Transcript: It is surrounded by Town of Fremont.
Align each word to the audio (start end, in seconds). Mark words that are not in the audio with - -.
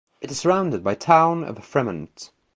It 0.19 0.31
is 0.31 0.39
surrounded 0.39 0.83
by 0.83 0.95
Town 0.95 1.43
of 1.43 1.63
Fremont. 1.63 2.31